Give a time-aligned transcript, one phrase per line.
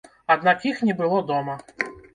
[0.35, 1.55] Аднак іх не было дома.